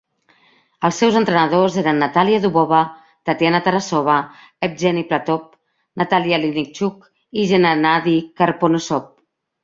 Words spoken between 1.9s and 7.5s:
Natalia Dubova, Tatiana Tarasova, Evgeni Platov, Natalia Linichuk i